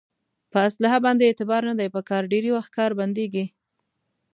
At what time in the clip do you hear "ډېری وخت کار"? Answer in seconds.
2.31-2.91